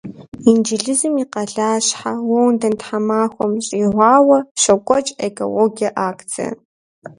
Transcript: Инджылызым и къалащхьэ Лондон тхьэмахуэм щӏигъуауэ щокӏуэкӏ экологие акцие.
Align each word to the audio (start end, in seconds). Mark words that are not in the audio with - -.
Инджылызым 0.51 1.13
и 1.23 1.25
къалащхьэ 1.33 2.11
Лондон 2.31 2.73
тхьэмахуэм 2.79 3.51
щӏигъуауэ 3.65 4.37
щокӏуэкӏ 4.61 5.09
экологие 5.27 5.89
акцие. 6.09 6.49